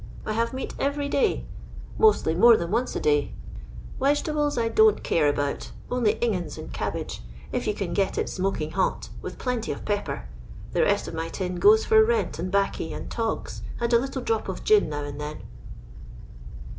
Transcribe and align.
I 0.25 0.33
have 0.33 0.51
meat 0.51 0.73
every 0.79 1.07
day; 1.07 1.45
mostly 1.99 2.33
more 2.33 2.57
than 2.57 2.71
once 2.71 2.95
a 2.95 2.97
LONDOir 2.97 3.11
LABOUR 3.11 3.19
AND 3.19 3.35
THE 3.37 3.37
LONDON 3.37 3.65
POOR, 3.67 3.83
dfty. 3.83 3.99
Wegetablet 3.99 4.57
I 4.63 4.69
don't 4.69 5.03
care 5.03 5.27
aboat, 5.31 5.71
only 5.91 6.13
ingans 6.19 6.57
and 6.57 6.73
cabbage, 6.73 7.21
if 7.51 7.67
you 7.67 7.75
can 7.75 7.93
get 7.93 8.17
it 8.17 8.27
smoking 8.27 8.71
hot, 8.71 9.09
with 9.21 9.37
plenty 9.37 9.71
of 9.71 9.85
pepper. 9.85 10.27
The 10.73 10.81
rest 10.81 11.07
of 11.07 11.13
my 11.13 11.29
tin 11.29 11.57
goes 11.57 11.85
for 11.85 12.03
rent 12.03 12.39
and 12.39 12.49
baccy 12.51 12.91
and 12.91 13.11
togs, 13.11 13.61
and 13.79 13.93
a 13.93 13.99
little 13.99 14.23
drop 14.23 14.49
of 14.49 14.63
gin 14.63 14.89
now 14.89 15.03
and 15.03 15.21
then." 15.21 15.43